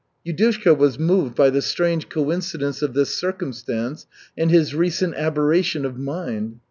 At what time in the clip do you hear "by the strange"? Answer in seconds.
1.35-2.09